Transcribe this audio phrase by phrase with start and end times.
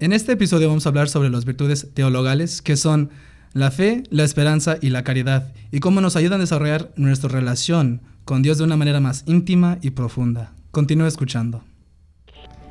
[0.00, 3.10] En este episodio vamos a hablar sobre las virtudes teologales, que son
[3.52, 8.00] la fe, la esperanza y la caridad, y cómo nos ayudan a desarrollar nuestra relación
[8.24, 10.54] con Dios de una manera más íntima y profunda.
[10.70, 11.62] Continúa escuchando.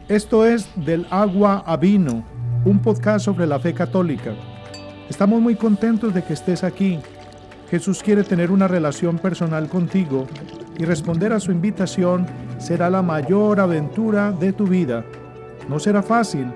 [0.08, 2.26] Esto es Del agua a vino,
[2.66, 4.34] un podcast sobre la fe católica.
[5.08, 6.98] Estamos muy contentos de que estés aquí.
[7.70, 10.26] Jesús quiere tener una relación personal contigo
[10.80, 12.26] y responder a su invitación
[12.58, 15.06] será la mayor aventura de tu vida.
[15.70, 16.48] No será fácil,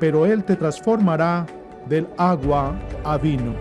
[0.00, 1.46] pero Él te transformará
[1.86, 3.54] del agua a vino.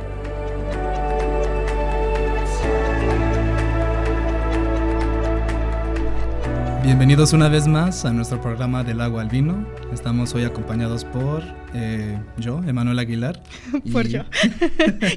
[6.81, 9.67] Bienvenidos una vez más a nuestro programa del agua al vino.
[9.93, 13.43] Estamos hoy acompañados por eh, yo, Emanuel Aguilar.
[13.91, 14.23] por yo.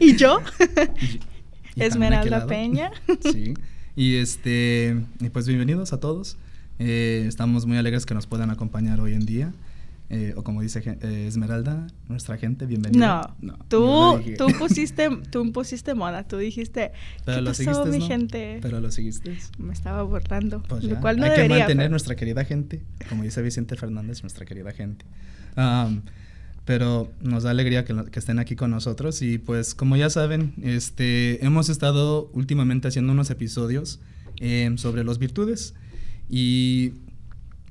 [0.00, 0.40] ¿Y yo?
[1.76, 2.90] Esmeralda Peña.
[3.32, 3.54] sí.
[3.94, 6.36] Y este, y pues bienvenidos a todos.
[6.78, 9.52] Eh, estamos muy alegres que nos puedan acompañar hoy en día.
[10.10, 13.34] Eh, o como dice eh, Esmeralda, nuestra gente, bienvenida.
[13.40, 16.92] No, tú, tú, pusiste, tú pusiste moda, tú dijiste,
[17.24, 18.58] pero lo seguiste, mi gente?
[18.60, 19.38] Pero lo seguiste.
[19.58, 23.40] Me estaba burlando, pues lo cual no Hay que mantener nuestra querida gente, como dice
[23.40, 25.06] Vicente Fernández, nuestra querida gente.
[26.66, 30.52] pero nos da alegría que, que, estén aquí con nosotros y pues como ya saben,
[30.62, 33.98] este, hemos estado últimamente haciendo unos episodios
[34.44, 35.74] eh, sobre las virtudes
[36.28, 36.94] y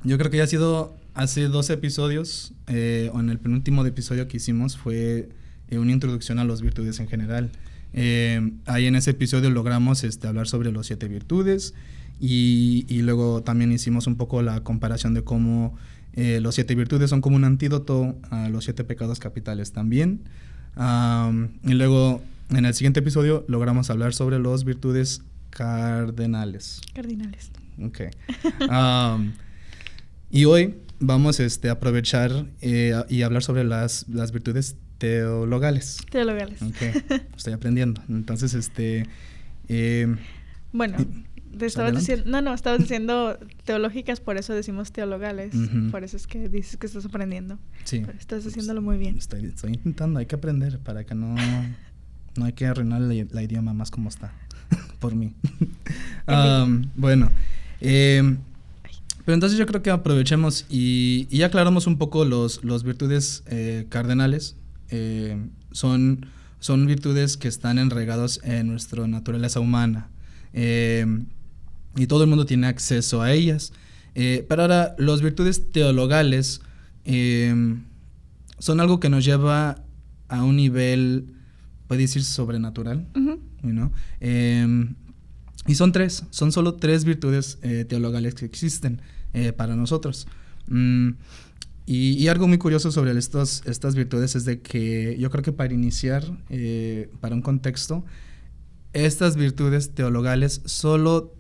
[0.04, 4.28] yo creo que ya ha sido hace dos episodios, eh, o en el penúltimo episodio
[4.28, 5.30] que hicimos, fue
[5.70, 7.52] eh, una introducción a las virtudes en general.
[7.94, 11.74] Eh, ahí en ese episodio logramos este, hablar sobre los siete virtudes
[12.20, 15.76] y, y, luego también hicimos un poco la comparación de cómo
[16.14, 20.24] los siete virtudes son como un antídoto a los siete pecados capitales también.
[20.78, 26.82] y luego en el siguiente episodio logramos hablar sobre las virtudes cardenales.
[26.94, 27.52] Cardinales.
[27.82, 28.02] Ok.
[30.32, 35.98] y hoy vamos este, a aprovechar eh, y hablar sobre las, las virtudes teologales.
[36.10, 36.62] Teologales.
[36.62, 36.82] Ok,
[37.36, 38.02] estoy aprendiendo.
[38.08, 39.08] Entonces, este...
[39.68, 40.16] Eh,
[40.72, 40.98] bueno,
[41.58, 42.26] te estabas diciendo...
[42.28, 45.54] No, no, estabas diciendo teológicas, por eso decimos teologales.
[45.92, 47.60] Por eso es que dices que estás aprendiendo.
[47.84, 48.06] Sí.
[48.20, 49.18] estás haciéndolo muy bien.
[49.18, 51.36] Estoy, estoy, intentando, hay que aprender para que no...
[52.38, 54.34] No hay que arruinar la, idioma más como está,
[55.00, 55.36] por mí.
[56.30, 57.30] um, bueno,
[57.82, 58.38] eh,
[59.26, 63.86] pero entonces yo creo que aprovechemos y, y aclaramos un poco los, los virtudes eh,
[63.90, 64.56] cardenales.
[64.90, 65.38] Eh,
[65.72, 66.26] son,
[66.60, 70.10] son virtudes que están enregados en nuestra naturaleza humana.
[70.54, 71.06] Eh,
[71.96, 73.74] y todo el mundo tiene acceso a ellas.
[74.14, 76.62] pero ahora, las virtudes teologales
[77.06, 79.84] son algo que nos lleva
[80.30, 81.34] a un nivel,
[81.88, 83.08] puede decir, sobrenatural.
[85.68, 89.02] Y son tres, son solo tres virtudes eh, teologales que existen
[89.34, 90.28] eh, para nosotros.
[90.68, 91.12] Mm,
[91.86, 95.74] y, algo muy curioso sobre estos, estas virtudes es de que yo creo que para
[95.74, 98.06] iniciar, eh, para un contexto,
[98.94, 101.36] estas virtudes teologales solo,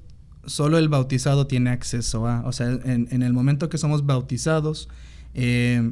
[0.46, 2.42] solo el bautizado tiene acceso a.
[2.46, 4.90] O sea, en, en el momento que somos bautizados,
[5.34, 5.92] eh,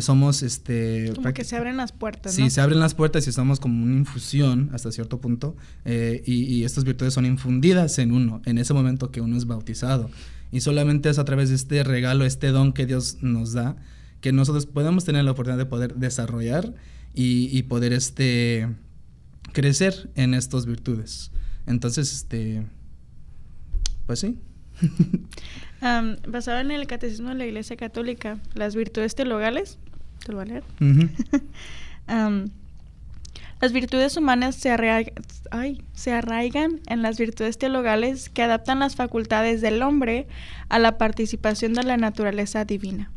[0.00, 3.60] somos este como que se abren las puertas sí se abren las puertas y estamos
[3.60, 8.58] como una infusión hasta cierto punto eh, y, estas virtudes son infundidas en uno en
[8.58, 10.10] ese momento que uno es bautizado.
[10.50, 13.76] Y solamente es a través de este regalo este don que Dios nos da
[14.20, 16.74] que nosotros podemos tener la oportunidad de poder desarrollar
[17.12, 18.68] y, poder este
[19.52, 21.30] crecer en estas virtudes.
[21.66, 22.66] Entonces este
[24.06, 24.38] pues sí
[26.26, 29.78] basado en el catecismo de la Iglesia Católica, las virtudes teologales,
[30.24, 30.64] ¿te lo voy a leer?
[33.60, 34.74] las virtudes humanas se,
[35.92, 40.26] se arraigan en las virtudes teologales que adaptan las facultades del hombre
[40.68, 43.10] a la participación de la naturaleza divina.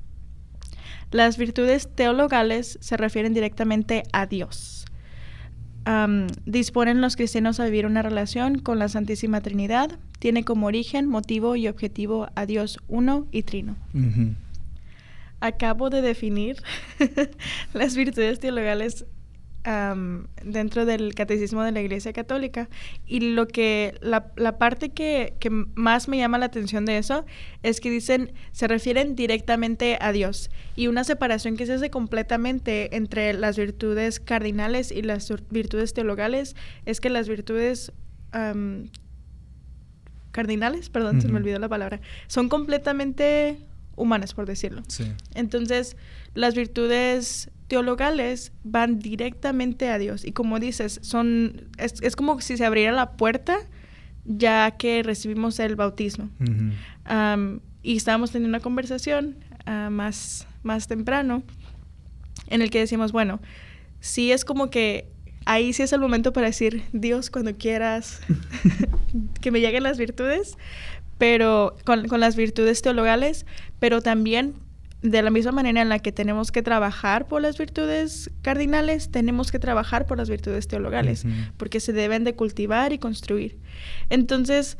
[1.12, 4.88] Las virtudes teologales se refieren directamente a Dios
[6.46, 9.92] disponen los cristianos a vivir una relación con la Santísima Trinidad.
[10.20, 13.75] Tiene como origen, motivo y objetivo a Dios uno y trino.
[15.40, 16.58] Acabo de definir
[17.74, 19.06] las virtudes teologales
[20.44, 22.69] dentro del catecismo de la Iglesia Católica.
[23.06, 27.25] Y lo que, la, la parte que, que, más me llama la atención de eso
[27.63, 30.50] es que dicen, se refieren directamente a Dios.
[30.75, 36.56] Y una separación que se hace completamente entre las virtudes cardinales y las virtudes teologales
[36.86, 37.92] es que las virtudes
[40.31, 43.57] cardinales, perdón, se me olvidó la palabra, son completamente
[43.95, 44.83] humanas, por decirlo.
[45.33, 45.98] Entonces,
[46.36, 50.25] las virtudes teologales van directamente a Dios.
[50.25, 53.58] Y como dices, son, es, como si se abriera la puerta
[54.25, 56.30] ya que recibimos el bautismo.
[57.84, 61.44] y estábamos teniendo una conversación ah, más, más temprano
[62.48, 63.40] en el que decimos, bueno,
[64.00, 65.08] sí es como que
[65.46, 68.22] ahí sí es el momento para decir, Dios, cuando quieras
[69.42, 70.58] que me lleguen las virtudes,
[71.18, 73.46] pero con, con, las virtudes teologales,
[73.80, 74.56] pero también
[75.02, 79.52] de la misma manera en la que tenemos que trabajar por las virtudes cardinales, tenemos
[79.52, 81.26] que trabajar por las virtudes teologales,
[81.58, 83.58] porque se deben de cultivar y construir.
[84.10, 84.78] Entonces,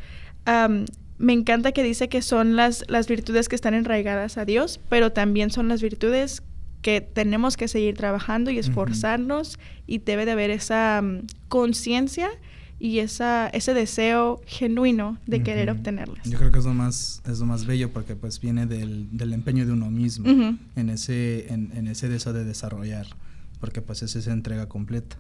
[1.18, 5.12] me encanta que dice que son las, las virtudes que están enraigadas a Dios, pero
[5.12, 6.42] también son las virtudes
[6.82, 11.04] que tenemos que seguir trabajando y esforzarnos y debe de haber esa
[11.50, 12.30] conciencia
[12.80, 16.30] y esa, ese deseo genuino de querer obtenerlas.
[16.30, 19.34] Yo creo que es lo más, es lo más bello porque pues viene del, del
[19.34, 20.28] empeño de uno mismo
[20.76, 23.08] en, ese, en, en, ese deseo de desarrollar,
[23.60, 25.18] porque pues es esa entrega completa.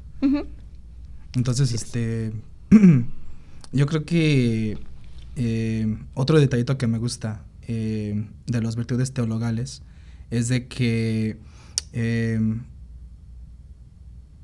[1.33, 2.31] Entonces, este,
[3.71, 4.77] yo creo que
[5.35, 9.81] eh, otro detallito que me gusta eh, de las virtudes teologales
[10.29, 11.37] es de que
[11.93, 12.39] eh,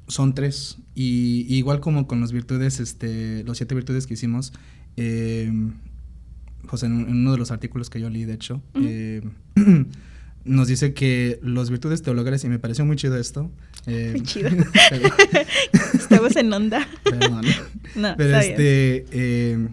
[0.08, 0.78] son tres.
[0.96, 4.54] Y, igual como con las virtudes, este, los siete virtudes que hicimos,
[4.98, 5.52] eh,
[6.70, 9.22] pues en, uno de los artículos que yo leí, de hecho, eh,
[10.46, 13.52] nos dice que las virtudes teologales, y me pareció muy chido esto.
[13.86, 14.50] Eh, muy chido.
[15.94, 16.88] Estamos en onda.
[17.04, 17.44] Perdón.
[17.96, 19.06] No, pero este.
[19.12, 19.68] Eh,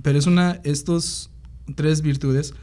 [0.00, 0.60] pero es una.
[0.62, 1.28] Estos
[1.74, 2.54] tres virtudes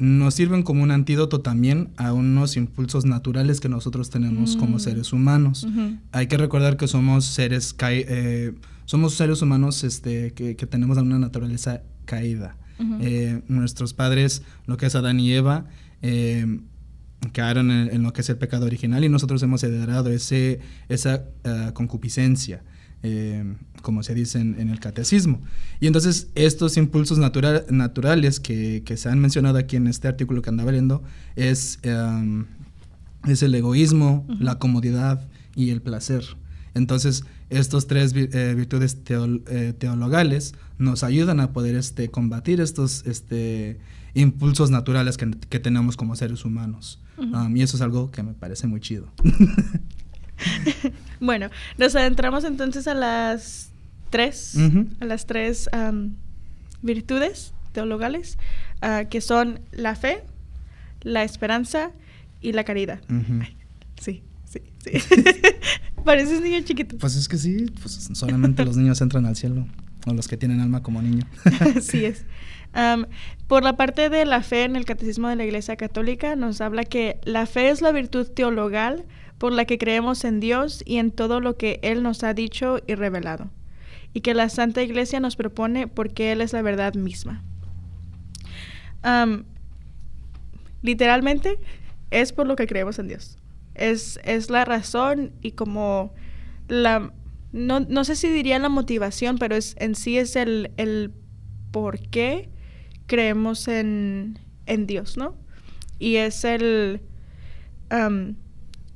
[0.00, 4.80] nos sirven como un antídoto también a unos impulsos naturales que nosotros tenemos como mm.
[4.80, 5.66] seres humanos.
[6.12, 8.54] Hay que recordar que somos seres eh,
[8.86, 12.56] somos seres humanos este, que, tenemos una naturaleza caída.
[13.02, 15.66] Eh, nuestros padres, lo que es Adán y Eva,
[16.00, 16.60] eh,
[17.32, 21.24] cayeron en, lo que es el pecado original y nosotros hemos heredado ese, esa
[21.74, 22.62] concupiscencia.
[23.02, 25.40] Eh, como se dice en, el catecismo.
[25.80, 30.70] Y entonces estos impulsos naturales que, se han mencionado aquí en este artículo que andaba
[30.70, 31.02] leyendo
[31.34, 32.44] es, em,
[33.26, 35.26] es el egoísmo, la comodidad
[35.56, 36.24] y el placer.
[36.74, 43.78] Entonces estos tres eh, virtudes eh, teologales nos ayudan a poder este, combatir estos este,
[44.14, 47.00] impulsos naturales que, tenemos como seres humanos.
[47.18, 49.08] Um, y eso es algo que me parece muy chido.
[51.20, 53.70] bueno, nos adentramos entonces a las
[54.10, 54.56] tres,
[55.00, 55.68] a las tres
[56.82, 58.38] virtudes teologales,
[58.80, 60.24] ah, que son la fe,
[61.02, 61.92] la esperanza
[62.40, 63.00] y la caridad.
[64.00, 64.90] sí, sí, sí.
[66.04, 66.96] Pareces niño chiquito.
[66.98, 69.66] Pues es que sí, pues solamente los niños entran al cielo,
[70.06, 71.26] o los que tienen alma como niño.
[71.76, 72.24] Así es.
[73.46, 76.84] Por la parte de la fe en el Catecismo de la Iglesia Católica nos habla
[76.84, 79.04] que la fe es la virtud teologal
[79.38, 82.80] por la que creemos en Dios y en todo lo que Él nos ha dicho
[82.86, 83.50] y revelado,
[84.12, 87.42] y que la Santa Iglesia nos propone porque Él es la verdad misma.
[90.82, 91.58] literalmente
[92.10, 93.38] es por lo que creemos en Dios.
[93.74, 96.12] Es, es la razón y como
[96.68, 97.12] la,
[97.52, 101.12] no, no, sé si diría la motivación, pero es, en sí es el, el
[101.70, 102.50] por qué
[103.10, 105.34] creemos en, en Dios, ¿no?
[105.98, 107.00] Y es el...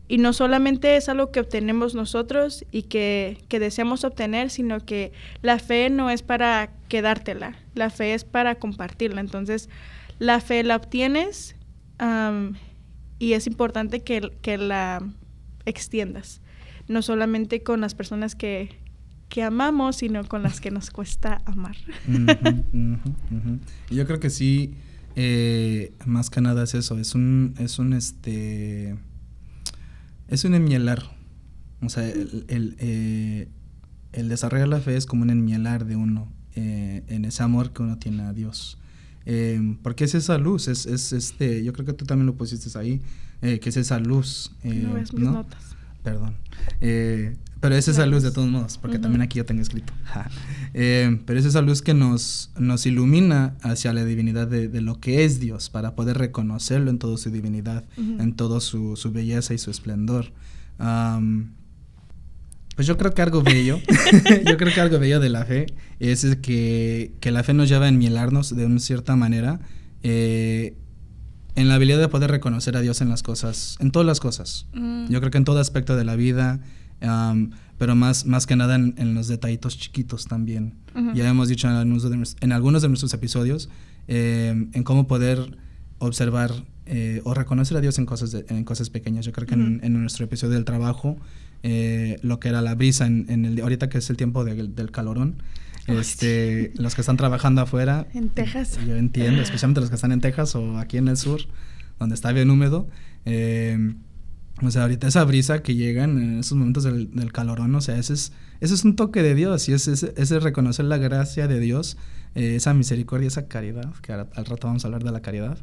[0.06, 5.10] Y no solamente es algo que obtenemos nosotros y que, deseamos obtener, sino que
[5.42, 9.20] la fe no es para quedártela, la fe es para compartirla.
[9.20, 9.68] Entonces,
[10.20, 11.56] la fe la obtienes
[13.18, 15.02] y es importante que, que, la
[15.64, 16.40] extiendas,
[16.86, 18.76] no solamente con las personas que,
[19.34, 21.74] que amamos, sino con las que nos cuesta amar.
[23.90, 24.74] Yo creo que sí,
[25.16, 28.96] eh, más que nada es eso, es un, es un este
[30.28, 31.02] es un enmielar.
[31.82, 33.48] O sea, el, el, eh,
[34.12, 37.82] el, desarrollar la fe es como un enmielar de uno eh, en ese amor que
[37.82, 38.78] uno tiene a Dios.
[39.26, 42.78] Eh, porque es esa luz, es, es, este, yo creo que tú también lo pusiste
[42.78, 43.02] ahí,
[43.40, 44.52] que es esa luz.
[44.62, 45.74] no ves mis notas.
[46.04, 46.36] Perdón.
[46.80, 49.92] pero es esa luz de todos modos, porque también aquí yo tengo escrito.
[50.72, 55.24] pero es esa luz que nos, nos ilumina hacia la divinidad de, de, lo que
[55.24, 59.58] es Dios, para poder reconocerlo en toda su divinidad, en toda su, su, belleza y
[59.58, 60.32] su esplendor.
[62.76, 63.80] pues yo creo que algo bello,
[64.46, 65.66] yo creo que algo bello de la fe
[66.00, 69.60] es que, que la fe nos lleva a enmielarnos de una cierta manera
[70.06, 70.76] eh,
[71.56, 74.66] en la habilidad de poder reconocer a Dios en las cosas, en todas las cosas.
[74.72, 75.08] Mm.
[75.08, 76.60] Yo creo que en todo aspecto de la vida,
[77.78, 80.74] pero más, más que nada en, los detallitos chiquitos también.
[81.14, 83.68] Ya hemos dicho en algunos de, en algunos de nuestros episodios
[84.06, 85.58] em, en cómo poder
[85.98, 86.52] observar
[86.86, 89.26] eh, o reconocer a Dios en cosas, en cosas pequeñas.
[89.26, 91.16] Yo creo que en, nuestro episodio del trabajo,
[91.62, 95.42] eh, lo que era la brisa, en, el, ahorita que es el tiempo del calorón,
[95.86, 98.06] este, los que están trabajando afuera.
[98.14, 98.78] En Texas.
[98.86, 101.40] Yo entiendo, especialmente los que están en Texas o aquí en el sur,
[101.98, 102.88] donde está bien húmedo.
[103.24, 103.94] Eh,
[104.62, 107.98] O sea, ahorita esa brisa que llega en esos momentos del, del calorón, o sea,
[107.98, 111.58] ese es, ese es un toque de Dios y ese es reconocer la gracia de
[111.58, 111.96] Dios,
[112.36, 115.58] eh, esa misericordia, esa caridad, que al rato vamos a hablar de la caridad,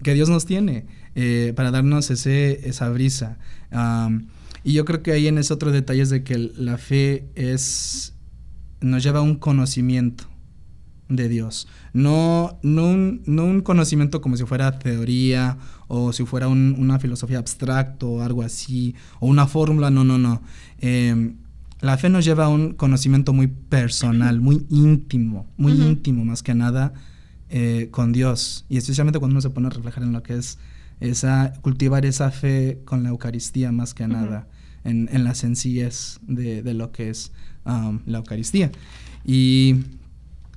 [0.00, 3.36] que Dios nos tiene eh, para darnos ese, esa brisa.
[4.62, 8.14] y yo creo que ahí en ese otro detalle es de que la fe es,
[8.80, 10.24] nos lleva a un conocimiento
[11.08, 11.68] de Dios.
[11.92, 15.56] No, no, un, no un conocimiento como si fuera teoría
[15.88, 20.42] o si fuera una filosofía abstracta o algo así, o una fórmula, no, no, no.
[20.78, 21.36] Em,
[21.80, 26.54] la fe nos lleva a un conocimiento muy personal, muy íntimo, muy íntimo más que
[26.54, 26.94] nada
[27.50, 28.64] eh, con Dios.
[28.68, 30.58] Y especialmente cuando uno se pone a reflejar en lo que es
[31.00, 34.48] esa, cultivar esa fe con la Eucaristía más que nada,
[34.86, 37.32] en, en, la sencillez de, de lo que es
[37.64, 38.70] la Eucaristía.
[39.24, 39.76] Y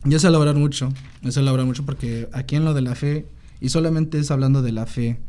[0.06, 0.90] yo sé elaborar mucho,
[1.22, 3.28] yo sé elaborar mucho porque aquí en lo de la fe,
[3.60, 5.20] y solamente es hablando de la fe,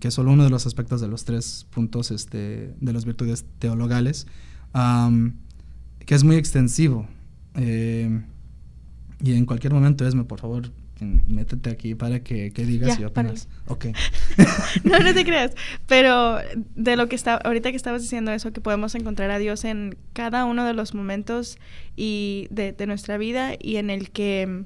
[0.00, 3.44] que es solo uno de los aspectos de los tres puntos este, de las virtudes
[3.58, 4.26] teologales,
[4.72, 7.08] que es muy extensivo.
[7.54, 8.22] Eh,
[9.20, 13.48] y en cualquier momento, Esme, por favor, métete aquí para que, digas y opinas.
[13.66, 13.86] Ok.
[14.84, 15.52] no, no te creas.
[15.86, 16.38] Pero
[16.74, 19.96] de lo que está, ahorita que estabas diciendo eso, que podemos encontrar a Dios en
[20.12, 21.58] cada uno de los momentos
[21.96, 24.64] y de, nuestra vida y en el que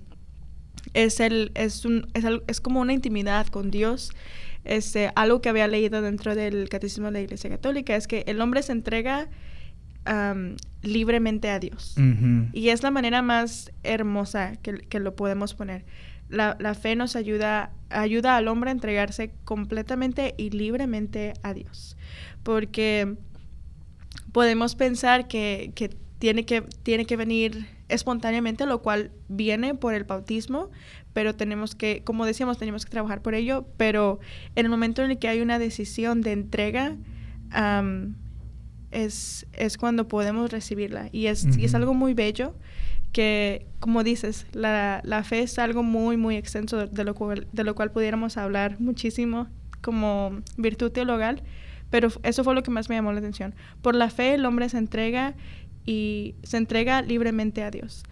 [0.95, 4.13] es el, es un, es, es como una intimidad con Dios.
[4.65, 8.41] Este, algo que había leído dentro del catecismo de la Iglesia Católica es que el
[8.41, 9.29] hombre se entrega
[10.83, 11.95] libremente a Dios.
[12.53, 15.85] Y es la manera más hermosa que, que lo podemos poner
[16.31, 21.97] la, fe nos ayuda, ayuda al hombre a entregarse completamente y libremente a Dios.
[22.43, 23.17] Porque
[24.33, 25.73] podemos pensar que,
[26.19, 30.71] tiene que tiene que venir espontáneamente, lo cual viene por el bautismo,
[31.13, 34.21] pero tenemos que, como decíamos, tenemos que trabajar por ello, pero
[34.55, 36.97] en el momento en el que hay una decisión de entrega,
[38.93, 41.09] es, es, cuando podemos recibirla.
[41.11, 42.55] Y es, y es algo muy bello
[43.13, 47.65] que, como dices, la, la, fe es algo muy, muy extenso de lo, cual, de
[47.65, 49.49] lo cual pudiéramos hablar muchísimo
[49.81, 51.43] como virtud teologal,
[51.91, 53.55] pero eso fue lo que más me llamó la atención.
[53.83, 55.35] Por la fe el hombre se entrega
[55.87, 58.05] y se entrega libremente a Dios.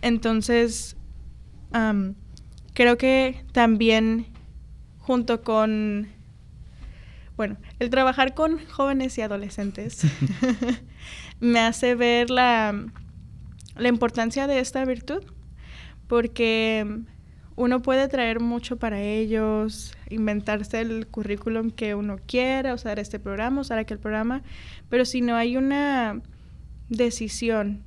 [0.00, 0.96] entonces,
[2.72, 4.26] creo que también
[4.98, 6.08] junto con,
[7.36, 10.02] bueno, el trabajar con jóvenes y adolescentes
[11.40, 12.74] me hace ver la
[13.78, 15.22] la importancia de esta virtud,
[16.06, 17.04] porque
[17.58, 23.62] uno puede traer mucho para ellos, inventarse el currículum que uno quiera, usar este programa,
[23.62, 24.42] usar aquel programa,
[24.88, 26.22] pero si no hay una
[26.88, 27.82] decisión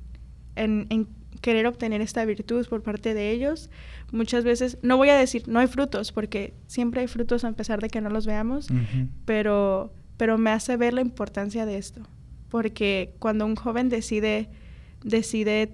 [0.56, 1.08] en,
[1.40, 3.70] querer obtener esta virtud por parte de ellos,
[4.12, 7.80] muchas veces, no voy a decir no hay frutos, porque siempre hay frutos a pesar
[7.80, 8.68] de que no los veamos,
[9.24, 12.02] pero, pero me hace ver la importancia de esto,
[12.50, 14.50] porque cuando un joven decide,
[15.02, 15.72] decide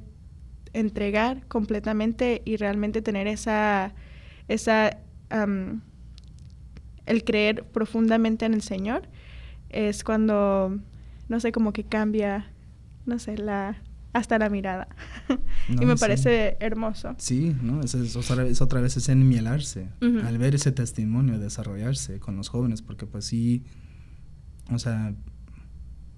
[0.73, 3.95] entregar completamente y realmente tener esa,
[4.49, 4.99] esa
[7.07, 9.09] el creer profundamente en el Señor,
[9.69, 10.79] es cuando,
[11.29, 12.51] no sé, como que cambia,
[13.07, 13.83] no sé, la
[14.13, 14.89] hasta la mirada.
[15.69, 17.15] y me parece hermoso.
[17.19, 17.83] Sí, ¿no?
[17.83, 22.83] Es, otra, vez, otra vez es enmielarse, al ver ese testimonio desarrollarse con los jóvenes,
[22.83, 23.65] porque pues sí,
[24.71, 25.15] o sea,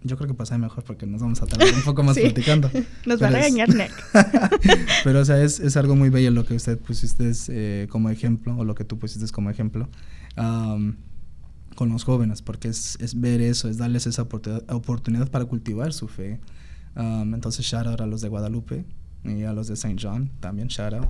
[0.02, 2.71] yo creo que pasa mejor porque nos vamos a tardar un poco más platicando.
[3.04, 3.92] Nos va a regañar Nick.
[5.04, 8.57] Pero, o sea, es, es, algo muy bello lo que usted pusiste eh, como ejemplo,
[8.57, 9.88] o lo que tú pusiste como ejemplo,
[10.37, 16.09] con los jóvenes, porque es, es, ver eso, es darles esa oportunidad, para cultivar su
[16.09, 16.40] fe.
[16.97, 18.85] entonces, shout out a los de Guadalupe
[19.25, 19.97] y a los de St.
[20.00, 21.09] John, también shout out.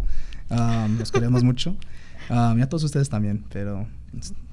[0.98, 1.76] los queremos mucho.
[2.28, 3.86] y a todos ustedes también, pero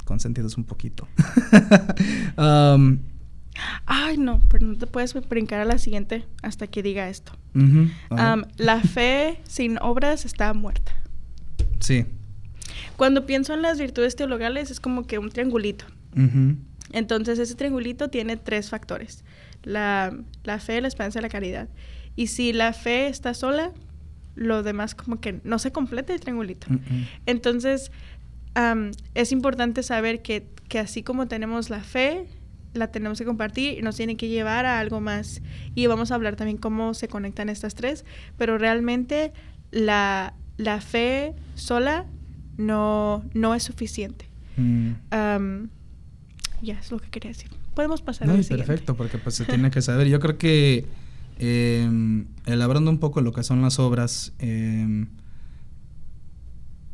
[0.05, 1.07] consentidos un poquito.
[3.85, 7.33] Ay, no, pero no te puedes brincar a la siguiente hasta que diga esto.
[8.57, 10.93] la fe sin obras está muerta.
[11.79, 12.05] Sí.
[12.95, 15.85] Cuando pienso en las virtudes teologales es como que un triangulito.
[16.91, 19.23] Entonces ese triangulito tiene tres factores.
[19.63, 20.13] La,
[20.59, 21.69] fe, la esperanza y la caridad.
[22.15, 23.71] Y si la fe está sola,
[24.35, 26.67] lo demás como que no se completa el triangulito.
[27.25, 27.91] Entonces
[29.13, 32.27] es importante saber que, que así como tenemos la fe,
[32.77, 35.41] la tenemos que compartir y nos tiene que llevar a algo más.
[35.75, 38.05] Y vamos a hablar también cómo se conectan estas tres,
[38.37, 39.33] pero realmente
[39.71, 42.05] la, la fe sola
[42.57, 44.25] no, no es suficiente.
[44.57, 45.67] Mm.
[46.61, 47.49] ya es lo que quería decir.
[47.75, 50.07] Podemos pasar no, al Perfecto, porque pues se tiene que saber.
[50.07, 50.85] Yo creo que
[51.39, 55.07] eh, elaborando un poco lo que son las obras, em,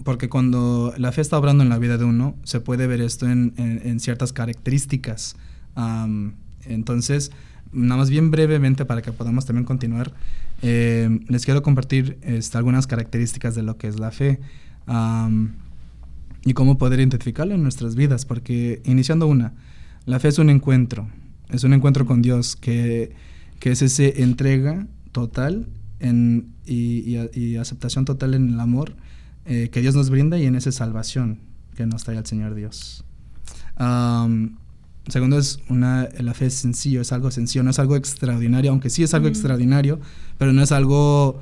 [0.03, 3.29] porque cuando la fe está obrando en la vida de uno, se puede ver esto
[3.29, 5.37] en, en, ciertas características.
[6.65, 7.31] Entonces,
[7.71, 10.13] nada más bien brevemente para que podamos también continuar,
[10.61, 14.39] eh, les quiero compartir este, algunas características de lo que es la fe
[16.45, 19.53] y cómo poder identificarlo en nuestras vidas, porque iniciando una,
[20.05, 21.07] la fe es un encuentro,
[21.49, 23.13] es un encuentro con Dios que,
[23.59, 25.67] que es ese entrega total
[25.99, 28.95] en, y, y, aceptación total en el amor
[29.45, 31.39] eh, que Dios nos brinda y en esa salvación
[31.75, 33.05] que nos trae el Señor Dios.
[35.07, 38.89] Segundo es una, la fe es sencillo, es algo sencillo, no es algo extraordinario, aunque
[38.89, 40.00] sí es algo extraordinario,
[40.38, 41.41] pero no es algo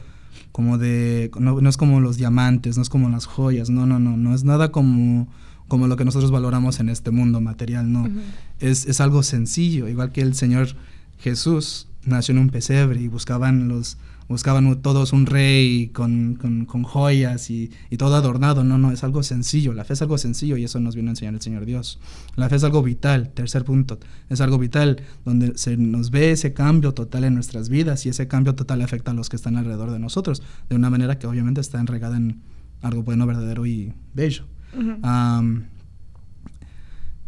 [0.52, 4.18] como de, no, es como los diamantes, no es como las joyas, no, no, no,
[4.18, 5.28] no es nada como,
[5.68, 8.10] como lo que nosotros valoramos en este mundo material, no,
[8.60, 10.76] es, es algo sencillo, igual que el Señor
[11.20, 13.98] Jesús nació en un pesebre y buscaban los,
[14.32, 18.64] buscaban todos un rey con, con, joyas y, y, todo adornado.
[18.64, 19.74] No, no, es algo sencillo.
[19.74, 22.00] La fe es algo sencillo y eso nos viene a enseñar el Señor Dios.
[22.36, 24.00] La fe es algo vital, tercer punto.
[24.30, 28.28] Es algo vital donde se nos ve ese cambio total en nuestras vidas y ese
[28.28, 31.62] cambio total afecta a los que están alrededor de nosotros de una manera que obviamente
[31.62, 32.42] está enregada en
[32.82, 34.46] algo bueno, verdadero y bello.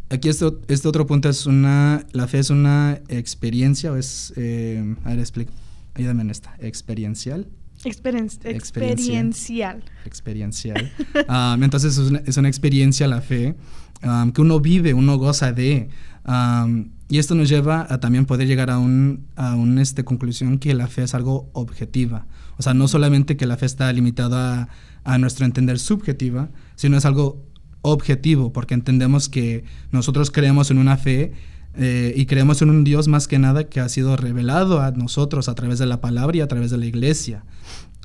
[0.09, 4.95] aquí este, este, otro punto es una, la fe es una experiencia o es, eh,
[5.03, 5.51] a ver, explico
[5.95, 7.47] ayúdame en esta, experiencial.
[7.85, 9.83] experiencial.
[10.05, 10.91] Experiencial.
[11.27, 13.55] Um, entonces es una, experiencia la fe
[14.03, 15.89] um, que uno vive, uno goza de.
[16.25, 20.57] Um, y esto nos lleva a también poder llegar a un, a un este, conclusión
[20.57, 22.25] que la fe es algo objetiva.
[22.57, 24.69] O sea, no solamente que la fe está limitada
[25.03, 27.45] a, a nuestro entender subjetiva, sino es algo
[27.81, 31.33] objetivo, porque entendemos que nosotros creemos en una fe
[31.75, 35.49] eh, y creemos en un Dios más que nada que ha sido revelado a nosotros
[35.49, 37.43] a través de la palabra y a través de la iglesia.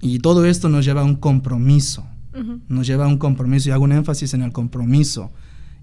[0.00, 2.06] Y todo esto nos lleva a un compromiso,
[2.68, 5.32] nos lleva a un compromiso y hago un énfasis en el compromiso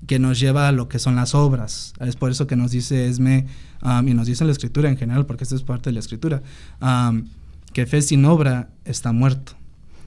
[0.08, 1.94] que nos lleva a lo que son las obras.
[2.00, 3.48] Es por eso que nos dice Esme,
[3.82, 6.44] um, y nos dice la escritura en general, porque esto es parte de la escritura,
[6.82, 7.26] um,
[7.74, 9.54] que fe sin obra está muerto.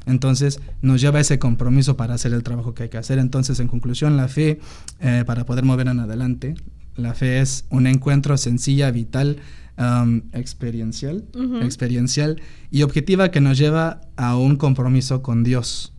[0.06, 3.18] Entonces nos lleva a ese compromiso para hacer el trabajo que hay que hacer.
[3.18, 4.58] Entonces, en conclusión, la fe,
[5.00, 6.54] eh, para poder mover en adelante,
[6.98, 9.38] la fe es un encuentro sencilla, vital,
[9.78, 11.24] um, experiencial,
[11.62, 15.94] experiencial y objetiva que nos lleva a un compromiso con Dios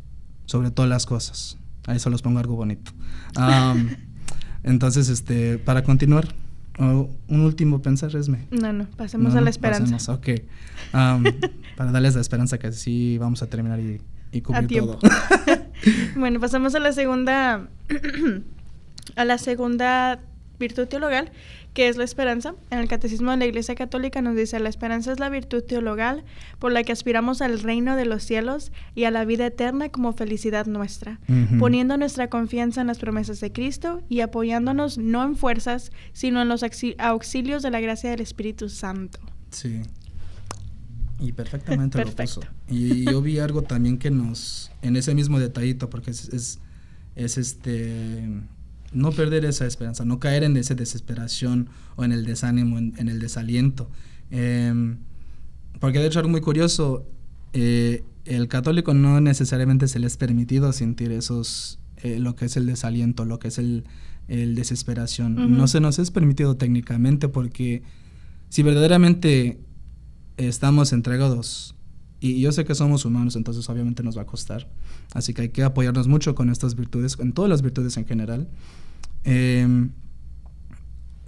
[0.46, 1.58] sobre todas las cosas.
[1.88, 2.92] Ahí solo os pongo algo bonito.
[3.38, 3.90] Um,
[4.64, 6.28] entonces, este, para continuar,
[6.80, 8.48] un último pensar, Esme.
[8.52, 9.98] No, no, pasemos a la esperanza.
[9.98, 10.30] Pasemos, ok.
[10.94, 11.24] Um,
[11.78, 15.00] para darles la esperanza que sí vamos a terminar y, y cubrir todo.
[16.16, 17.68] bueno, pasamos a la segunda,
[19.16, 20.22] a la segunda
[20.60, 21.32] virtud teologal,
[21.74, 22.56] que es la esperanza.
[22.70, 26.24] En el Catecismo de la Iglesia Católica nos dice, la esperanza es la virtud teologal
[26.60, 30.14] por la que aspiramos al reino de los cielos y a la vida eterna como
[30.14, 31.20] felicidad nuestra,
[31.58, 36.50] poniendo nuestra confianza en las promesas de Cristo y apoyándonos no en fuerzas, sino en
[36.50, 36.64] los
[36.98, 39.20] auxilios de la gracia del Espíritu Santo.
[39.52, 39.82] Sí.
[41.20, 42.42] Y perfectamente lo puso.
[42.70, 46.60] Y yo vi algo también que nos, en ese mismo detallito, porque es, es,
[47.16, 48.24] es este
[48.94, 53.20] no perder esa esperanza, no caer en esa desesperación o en el desánimo, en, el
[53.20, 53.90] desaliento.
[54.32, 54.98] Em,
[55.80, 57.06] porque de hecho algo muy curioso,
[57.54, 62.58] eh, el católico no necesariamente se le es permitido sentir esos, eh, lo que es
[62.58, 63.86] el desaliento, lo que es el,
[64.28, 65.58] el desesperación.
[65.58, 67.84] No se nos es permitido técnicamente porque
[68.50, 69.60] si verdaderamente
[70.38, 71.76] estamos entregados,
[72.20, 74.68] y yo sé que somos humanos, entonces obviamente nos va a costar,
[75.14, 78.50] así que hay que apoyarnos mucho con estas virtudes, con todas las virtudes en general.
[79.24, 79.92] Em,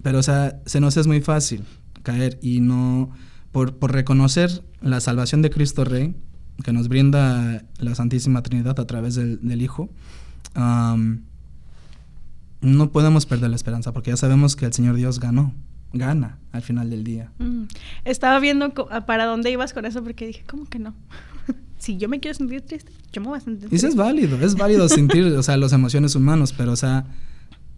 [0.03, 1.63] pero, o sea, se nos es muy fácil
[2.03, 3.11] caer y no,
[3.51, 6.15] por, reconocer la salvación de Cristo Rey,
[6.63, 9.89] que nos brinda la Santísima Trinidad a través del, Hijo,
[12.61, 15.53] no podemos perder la esperanza porque ya sabemos que el Señor Dios ganó,
[15.93, 17.31] gana al final del día.
[17.39, 17.63] Mm.
[18.05, 18.73] Estaba viendo
[19.05, 20.93] para dónde ibas con eso porque dije, ¿cómo que no?
[21.77, 23.75] si yo me quiero sentir triste, yo me voy a sentir triste.
[23.75, 27.05] Y eso es válido, es válido sentir, o sea, las emociones humanas, pero, o sea,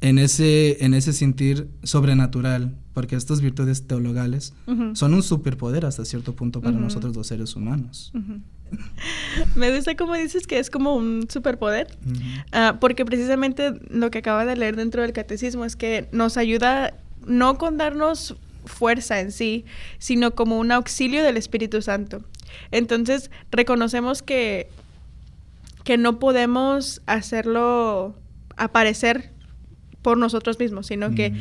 [0.01, 4.53] en ese, en ese sentir sobrenatural, porque estas virtudes teologales
[4.93, 8.11] son un superpoder hasta cierto punto para nosotros los seres humanos.
[9.55, 11.87] Me gusta cómo dices que es como un superpoder,
[12.51, 16.97] ah, porque precisamente lo que acaba de leer dentro del catecismo es que nos ayuda
[17.25, 19.65] no con darnos fuerza en sí,
[19.97, 22.23] sino como un auxilio del Espíritu Santo.
[22.71, 24.69] Entonces reconocemos que,
[25.83, 28.15] que no podemos hacerlo
[28.57, 29.31] aparecer
[30.01, 31.33] por nosotros mismos, sino que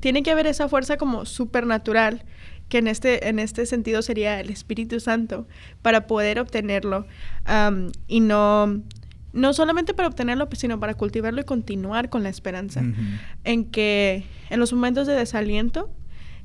[0.00, 2.24] tiene que haber esa fuerza como supernatural,
[2.68, 5.48] que en este, en este sentido sería el Espíritu Santo,
[5.82, 7.06] para poder obtenerlo
[8.06, 8.82] y no,
[9.36, 12.82] no solamente para obtenerlo, pues, sino para cultivarlo y continuar con la esperanza.
[13.44, 15.90] En que en los momentos de desaliento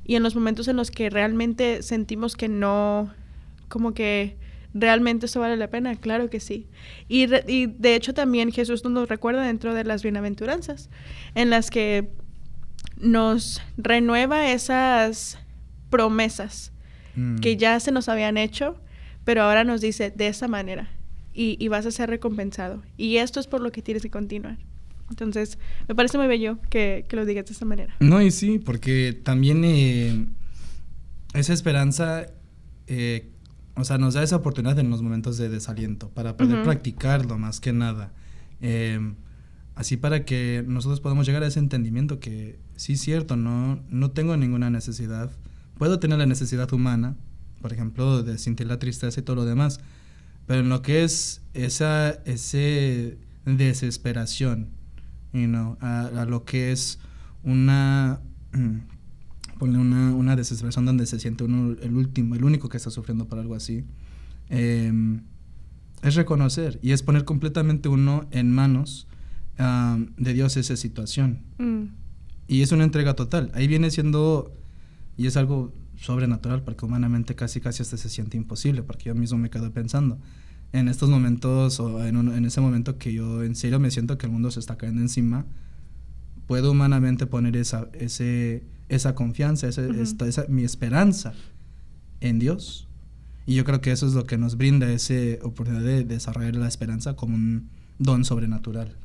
[0.04, 3.10] y en los momentos en los que realmente sentimos que no,
[3.68, 4.36] como que
[4.74, 6.68] realmente esto vale la pena, claro que sí.
[7.08, 10.90] Y, y de hecho también Jesús nos recuerda dentro de las bienaventuranzas,
[11.34, 12.10] en las que
[12.98, 15.38] nos renueva esas
[15.88, 16.72] promesas
[17.16, 17.38] mm.
[17.38, 18.78] que ya se nos habían hecho,
[19.24, 20.90] pero ahora nos dice de esa manera
[21.34, 22.82] y, vas a ser recompensado.
[22.96, 24.58] Y esto es por lo que tienes que continuar.
[25.08, 27.94] Entonces, me parece muy bello que, lo digas de esa manera.
[28.00, 30.26] No, y sí, porque también eh,
[31.34, 32.26] esa esperanza,
[32.86, 33.30] eh,
[33.74, 37.60] o sea, nos da esa oportunidad en los momentos de desaliento para poder practicarlo más
[37.60, 38.12] que nada.
[38.60, 39.00] Eh,
[39.74, 44.10] así para que nosotros podamos llegar a ese entendimiento que sí es cierto, no, no
[44.10, 45.30] tengo ninguna necesidad.
[45.78, 47.16] Puedo tener la necesidad humana,
[47.60, 49.80] por ejemplo, de sentir la tristeza y todo lo demás,
[50.46, 54.68] pero en lo que es esa ese desesperación,
[55.32, 56.98] you know, a, lo que es
[57.42, 58.20] una,
[59.60, 63.38] una, una, desesperación donde se siente uno el último, el único que está sufriendo por
[63.38, 63.84] algo así,
[64.48, 65.22] em,
[66.02, 69.06] es reconocer y es poner completamente uno en manos
[70.16, 71.42] de Dios esa situación.
[71.58, 71.84] Mm.
[72.48, 73.52] Y es una entrega total.
[73.54, 74.52] Ahí viene siendo,
[75.16, 79.38] y es algo sobrenatural, porque humanamente casi casi hasta se siente imposible, porque yo mismo
[79.38, 80.18] me quedo pensando,
[80.72, 84.26] en estos momentos o en, en ese momento que yo en serio me siento que
[84.26, 85.44] el mundo se está cayendo encima,
[86.46, 89.82] puedo humanamente poner esa, ese, esa confianza, esa,
[90.26, 91.34] esa, mi esperanza
[92.20, 92.88] en Dios.
[93.46, 96.68] Y yo creo que eso es lo que nos brinda esa oportunidad de desarrollar la
[96.68, 98.96] esperanza como un don sobrenatural.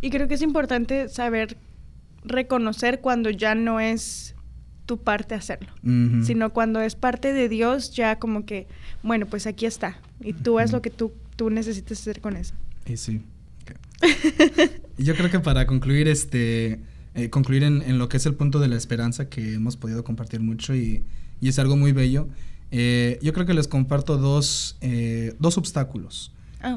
[0.00, 1.56] Y creo que es importante saber
[2.24, 4.35] reconocer cuando ya no es
[4.86, 5.68] tu parte hacerlo,
[6.22, 8.66] sino cuando es parte de Dios, ya como que,
[9.02, 12.54] bueno, pues aquí está, y tú haz lo que tú, tú necesites hacer con eso.
[12.86, 13.20] Y sí.
[14.98, 16.80] yo creo que para concluir, este,
[17.14, 20.40] eh, concluir en, lo que es el punto de la esperanza que hemos podido compartir
[20.40, 21.02] mucho y,
[21.40, 22.28] y es algo muy bello,
[22.70, 26.32] eh, yo creo que les comparto dos, eh, dos obstáculos.
[26.62, 26.74] Ah,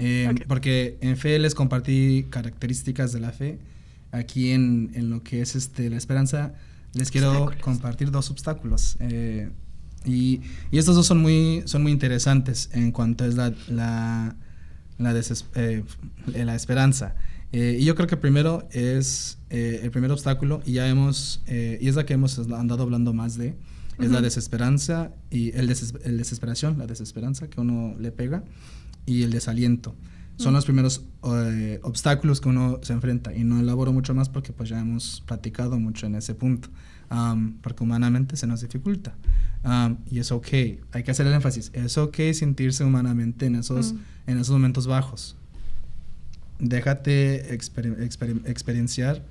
[0.47, 3.57] porque en fe les compartí características de la fe.
[4.11, 6.53] Aquí en, en lo que es este, la esperanza,
[6.93, 8.97] les quiero compartir dos obstáculos.
[8.99, 9.49] Eh,
[10.05, 14.35] y, y, estos dos son muy, son muy interesantes en cuanto es la, la,
[14.97, 15.21] la,
[15.55, 15.83] eh,
[16.33, 17.15] la esperanza.
[17.51, 21.95] Eh, y yo creo que primero es el primer obstáculo, y ya hemos, y es
[21.95, 23.55] la que hemos andado hablando más de,
[23.97, 25.69] es la desesperanza y el,
[26.03, 28.43] el, desesperación, la desesperanza que uno le pega,
[29.07, 29.95] y el desaliento
[30.39, 34.53] son los primeros eh, obstáculos que uno se enfrenta y no elaboro mucho más porque
[34.53, 36.69] pues ya hemos platicado mucho en ese punto,
[37.61, 39.15] porque humanamente se nos dificulta
[40.09, 40.47] y es ok,
[40.93, 43.93] hay que hacer el énfasis, es ok sentirse humanamente en esos,
[44.27, 45.35] en esos momentos bajos.
[46.57, 49.21] Déjate experienciar,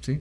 [0.00, 0.20] ¿sí?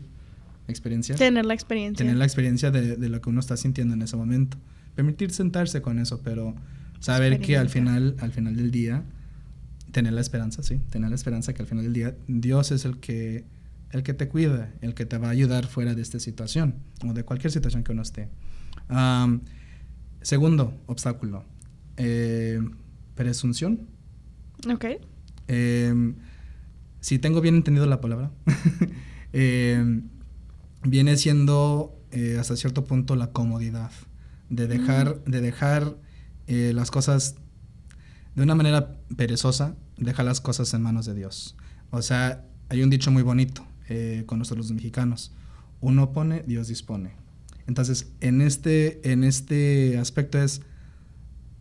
[0.68, 1.20] Experienciar.
[1.20, 2.04] Tener la experiencia.
[2.04, 4.58] Tener la experiencia de, de, lo que uno está sintiendo en ese momento.
[4.96, 6.56] Permitir sentarse con eso, pero
[7.00, 9.04] saber que al final, al final del día
[9.98, 13.00] tener la esperanza, sí, tener la esperanza que al final del día Dios es el
[13.00, 13.46] que,
[13.90, 17.14] el que te cuida, el que te va a ayudar fuera de esta situación o
[17.14, 18.30] de cualquier situación que uno esté.
[20.22, 21.46] segundo obstáculo,
[21.98, 22.62] eh,
[23.16, 23.88] presunción.
[24.72, 24.86] Ok.
[25.48, 26.14] Em,
[27.00, 28.30] si tengo bien entendido la palabra,
[29.34, 30.04] em,
[30.84, 33.90] viene siendo eh, hasta cierto punto la comodidad
[34.52, 35.32] de dejar, mm.
[35.32, 35.98] de dejar
[36.46, 37.38] eh, las cosas
[38.36, 41.56] de una manera perezosa deja las cosas en manos de Dios.
[41.92, 45.34] O sea, hay un dicho muy bonito eh, con nosotros los mexicanos.
[45.82, 47.12] Uno pone, Dios dispone.
[47.68, 50.62] Entonces, en este, en este aspecto es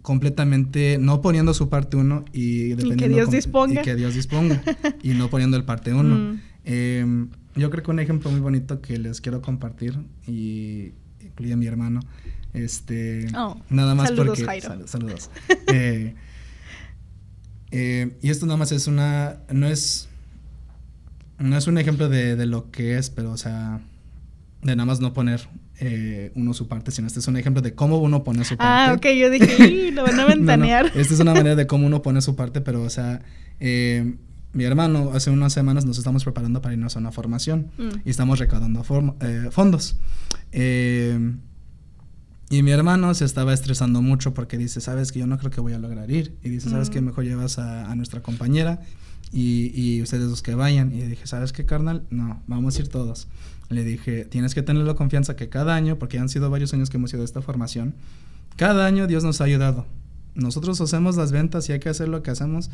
[0.02, 3.80] completamente no poniendo su parte uno y dependiendo que Dios disponga.
[3.80, 4.62] Y que Dios disponga.
[5.02, 6.36] y no poniendo el parte uno.
[6.66, 6.72] Mm.
[6.72, 9.96] Em, yo creo que un ejemplo muy bonito que les quiero compartir
[10.26, 12.00] y incluye a mi hermano.
[12.54, 15.30] Este, oh, nada más saludos, porque saludos.
[15.72, 16.16] Eh,
[17.70, 19.38] eh, y esto nada más es una.
[19.52, 20.08] No es.
[21.38, 23.80] No es un ejemplo de, lo que es, pero, o sea.
[24.62, 25.48] De nada más no poner
[25.78, 28.56] eh, uno su parte, sino este es un ejemplo de cómo uno pone su ah,
[28.56, 29.08] parte.
[29.08, 30.86] Ah, ok, yo dije, lo van a ventanear.
[30.94, 33.22] Esta es una manera de cómo uno pone su parte, pero, o sea.
[33.60, 34.16] Eh,
[34.52, 38.00] mi hermano, hace unas semanas nos estamos preparando para irnos a una formación mm.
[38.06, 38.82] y estamos recaudando
[39.50, 39.96] fondos.
[40.50, 41.18] Eh,
[42.48, 45.60] y mi hermano se estaba estresando mucho porque dice, sabes que yo no creo que
[45.60, 46.36] voy a lograr ir.
[46.44, 47.04] Y dice, sabes que mm.
[47.04, 48.80] mejor llevas a, nuestra compañera
[49.32, 50.92] y, y, ustedes los que vayan.
[50.92, 52.04] Y dije, ¿sabes qué, carnal?
[52.10, 53.26] No, vamos a ir todos.
[53.68, 56.88] Le dije, tienes que tener la confianza que cada año, porque han sido varios años
[56.88, 57.94] que hemos ido a esta formación,
[58.54, 59.86] cada año Dios nos ha ayudado.
[60.36, 62.70] Nosotros hacemos las ventas y hay que hacer lo que hacemos.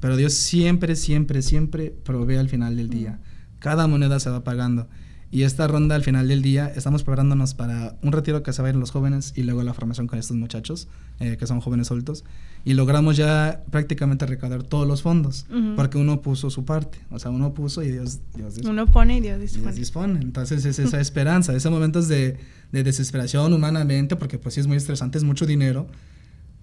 [0.00, 3.18] pero Dios siempre, siempre, siempre provee al final del día.
[3.58, 4.88] Cada moneda se va pagando.
[5.36, 8.68] Y esta ronda al final del día estamos preparándonos para un retiro que se va
[8.68, 10.88] a ir los jóvenes y luego la formación con estos muchachos,
[11.20, 12.24] eh, que son jóvenes adultos.
[12.64, 15.44] Y logramos ya prácticamente recaudar todos los fondos,
[15.76, 17.00] porque uno puso su parte.
[17.10, 18.72] O sea, uno puso y Dios, Dios dispone.
[18.72, 19.64] Uno pone y Dios dispone.
[19.64, 20.20] Dios dispone.
[20.22, 22.38] Entonces es esa esperanza, esos momentos de,
[22.72, 25.86] de, desesperación humanamente, porque pues sí es muy estresante, es mucho dinero.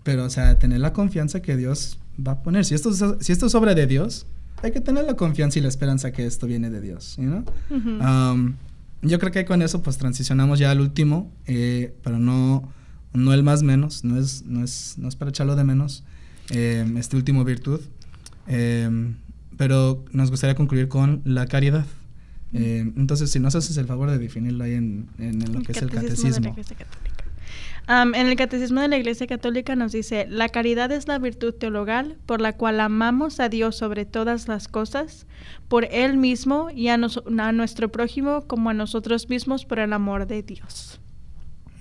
[0.02, 2.66] Pero, o sea, tener la confianza que Dios va a poner.
[2.66, 4.26] Si esto, si esto es obra de Dios,
[4.64, 7.44] hay que tener la confianza y la esperanza que esto viene de Dios, ¿no?
[7.70, 8.56] Um,
[9.02, 12.72] yo creo que con eso pues transicionamos ya al último, eh, pero no,
[13.12, 16.06] no el más menos, no es, no es, no es para echarlo de menos,
[16.50, 17.82] eh, este último virtud.
[18.48, 19.14] Eh,
[19.58, 21.86] pero nos gustaría concluir con la caridad.
[22.54, 25.90] entonces, si nos haces el favor de definirlo ahí en, en lo que es el
[25.90, 26.56] catecismo
[27.88, 32.18] en el Catecismo de la Iglesia Católica nos dice, la caridad es la virtud teologal
[32.26, 35.28] por la cual amamos a Dios sobre todas las cosas,
[35.68, 40.44] por Él mismo y a, nuestro prójimo como a nosotros mismos por el amor de
[40.44, 41.02] Dios.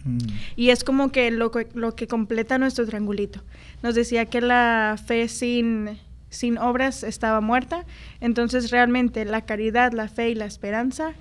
[0.04, 0.18] Mm.
[0.56, 3.40] Y es como que lo, lo, que completa nuestro triangulito.
[3.84, 7.86] Nos decía que la fe sin, sin obras estaba muerta,
[8.20, 11.12] entonces realmente la caridad, la fe y la esperanza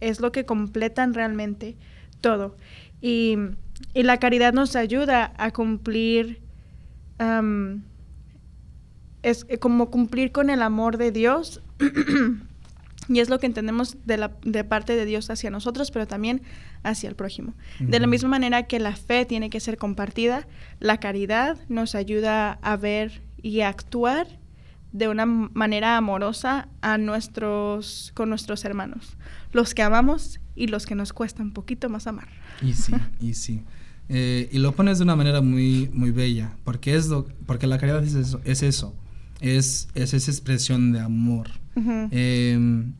[0.00, 1.76] es lo que completan realmente
[2.20, 2.56] todo.
[3.00, 3.36] Y
[3.94, 6.40] y la caridad nos ayuda a cumplir,
[9.22, 11.62] es eh, como cumplir con el amor de Dios.
[13.08, 16.42] y es lo que entendemos de, la, de parte de Dios hacia nosotros, pero también
[16.82, 17.54] hacia el prójimo.
[17.78, 20.46] De la misma manera que la fe tiene que ser compartida,
[20.80, 24.26] la caridad nos ayuda a ver y a actuar
[24.92, 29.16] de una manera amorosa a nuestros, con nuestros hermanos,
[29.52, 32.28] los que amamos y los que nos cuesta un poquito más amar.
[32.62, 33.62] Y sí, y sí.
[34.08, 37.78] Eh, y lo pones de una manera muy, muy bella, porque, es lo, porque la
[37.78, 38.94] caridad es eso, es, eso,
[39.40, 41.48] es, esa expresión de amor.
[42.10, 42.94] Em,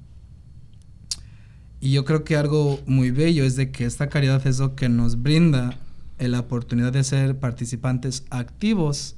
[1.80, 4.88] y yo creo que algo muy bello es de que esta caridad es lo que
[4.88, 5.78] nos brinda
[6.18, 9.16] la oportunidad de ser participantes activos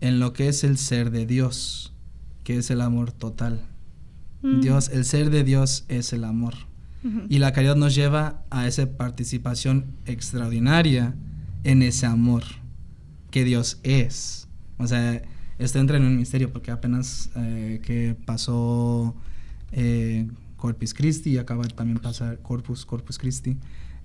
[0.00, 1.92] en lo que es el ser de Dios,
[2.44, 3.60] que es el amor total.
[4.42, 4.60] Mm.
[4.60, 6.54] Dios, el ser de Dios es el amor.
[7.28, 11.14] Y la caridad nos lleva a esa participación extraordinaria
[11.62, 12.42] en ese amor
[13.30, 14.48] que Dios es.
[14.78, 15.22] O sea,
[15.58, 19.14] esto entra en un misterio porque apenas eh, que pasó
[19.72, 23.56] eh, Corpus Christi, acaba de también pasar Corpus, Corpus Christi.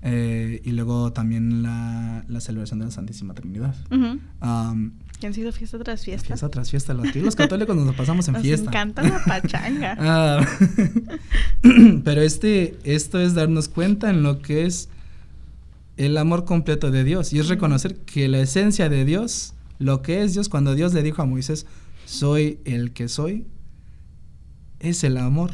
[0.03, 3.75] Eh, y luego también la, la, celebración de la Santísima Trinidad.
[5.21, 6.27] Que han sido fiesta tras fiesta.
[6.27, 6.93] Fiesta tras fiesta.
[6.93, 8.65] Los, los católicos nos pasamos en fiesta.
[8.65, 9.97] Nos encanta la pachanga.
[10.01, 10.45] Ah,
[12.03, 14.89] pero este, esto es darnos cuenta en lo que es
[15.95, 17.31] el amor completo de Dios.
[17.31, 21.03] Y es reconocer que la esencia de Dios, lo que es Dios, cuando Dios le
[21.03, 21.65] dijo a Moisés,
[22.05, 23.45] soy el que soy,
[24.79, 25.51] es el amor.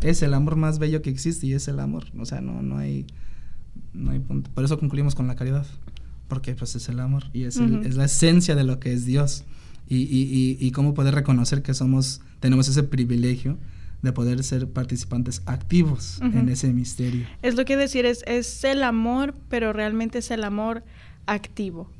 [0.00, 2.06] Es el amor más bello que existe y es el amor.
[2.18, 3.06] O sea, no, no hay
[3.92, 4.50] no hay punto.
[4.52, 5.66] Por eso concluimos con la caridad,
[6.28, 9.44] porque pues es el amor y es, es la esencia de lo que es Dios.
[9.90, 13.56] Y, y, y, cómo poder reconocer que somos, tenemos ese privilegio
[14.02, 17.26] de poder ser participantes activos en ese misterio.
[17.42, 20.84] Es lo que decir, es, es el amor, pero realmente es el amor
[21.26, 21.90] activo.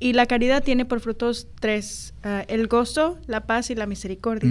[0.00, 4.50] y la caridad tiene por frutos tres, ah, el gozo, la paz y la misericordia.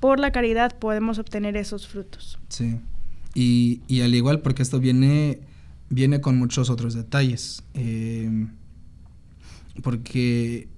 [0.00, 2.38] Por la caridad podemos obtener esos frutos.
[2.48, 2.78] Sí.
[3.34, 5.38] Y, y, al igual, porque esto viene,
[5.90, 7.62] viene con muchos otros detalles.
[7.74, 8.52] Em,
[9.82, 10.68] porque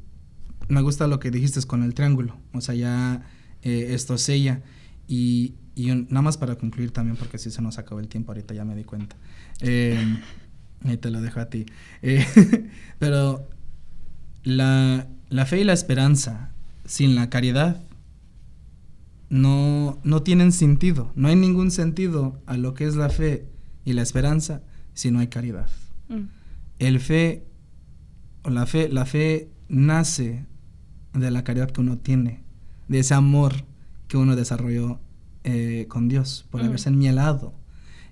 [0.68, 2.36] me gusta lo que dijiste con el triángulo.
[2.52, 3.22] O sea, ya
[3.62, 4.62] eh, esto sella.
[5.06, 8.54] Y, y nada más para concluir también, porque si se nos acabó el tiempo, ahorita
[8.54, 9.16] ya me di cuenta.
[9.64, 10.18] Eh,
[10.84, 11.66] y te lo dejo a ti.
[12.00, 12.26] Eh,
[12.98, 13.48] pero
[14.42, 16.50] la, la fe y la esperanza
[16.84, 17.80] sin la caridad
[19.28, 21.12] no, no tienen sentido.
[21.14, 23.46] No hay ningún sentido a lo que es la fe
[23.84, 24.62] y la esperanza
[24.94, 25.68] si no hay caridad.
[26.08, 26.22] Mm.
[26.78, 27.46] El fe,
[28.42, 30.46] o la fe, la fe nace
[31.14, 32.42] de la caridad que uno tiene,
[32.88, 33.52] de ese amor
[34.08, 35.00] que uno desarrolló
[35.44, 36.66] eh, con Dios, por mm.
[36.66, 37.54] haberse enmielado.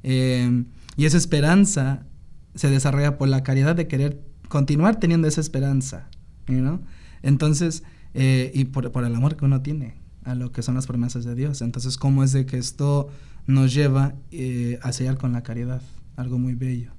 [0.02, 0.64] Eh,
[0.96, 2.06] y esa esperanza
[2.54, 6.08] se desarrolla por la caridad de querer continuar teniendo esa esperanza,
[6.48, 6.80] ¿no?
[7.22, 10.86] Entonces, eh, y por, por, el amor que uno tiene a lo que son las
[10.86, 11.62] promesas de Dios.
[11.62, 13.08] Entonces, ¿cómo es de que esto
[13.46, 15.82] nos lleva eh, a sellar con la caridad?
[16.20, 16.92] Algo muy bello.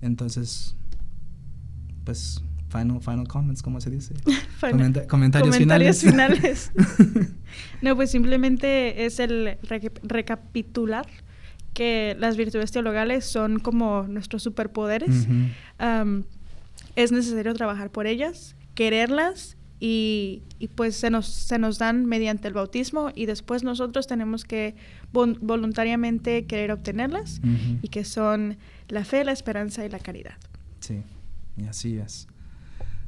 [0.00, 0.74] Entonces,
[2.04, 4.14] pues, final, final comments, ¿cómo se dice?
[4.60, 6.72] comentarios, comentarios, finales.
[7.82, 9.58] no, pues simplemente es el
[10.02, 11.06] recapitular
[11.74, 15.28] que las virtudes teologales son como nuestros superpoderes.
[16.96, 20.42] es necesario trabajar por ellas, quererlas y,
[20.74, 24.74] pues se nos, se nos dan mediante el bautismo y después nosotros tenemos que
[25.12, 27.40] voluntariamente querer obtenerlas
[27.82, 28.56] y que son
[28.88, 30.36] la fe, la esperanza y la caridad.
[30.80, 31.02] Sí,
[31.56, 32.28] y así es.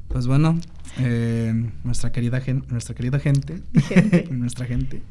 [0.07, 0.57] Pues bueno,
[0.99, 1.53] eh,
[1.83, 3.61] nuestra, querida nuestra querida gente,
[4.31, 5.01] nuestra gente,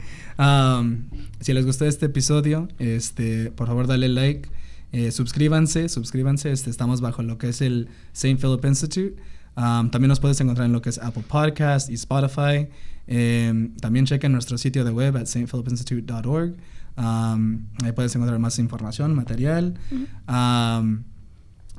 [1.41, 4.49] si les gustó este episodio, este, por favor dale like,
[4.93, 8.39] eh, suscríbanse, suscríbanse, este, estamos bajo lo que es el St.
[8.41, 9.17] Philip Institute.
[9.57, 12.69] También nos puedes encontrar en lo que es Apple Podcast y Spotify.
[13.07, 16.57] Em, también chequen nuestro sitio de web at stphilipinstitute.org.
[16.97, 19.75] ahí puedes encontrar más información, material.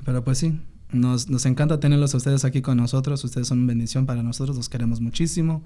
[0.06, 0.60] pero pues sí,
[0.92, 3.24] nos, nos, encanta tenerlos a ustedes aquí con nosotros.
[3.24, 5.64] Ustedes son bendición para nosotros, los queremos muchísimo.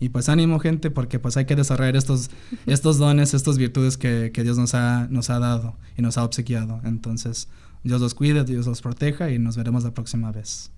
[0.00, 2.30] Y pues ánimo gente, porque pues hay que desarrollar estos,
[2.66, 6.24] estos dones, estas virtudes que, que, Dios nos ha, nos ha dado y nos ha
[6.24, 6.80] obsequiado.
[6.84, 7.48] Entonces,
[7.84, 10.73] Dios los cuide, Dios los proteja y nos veremos la próxima vez.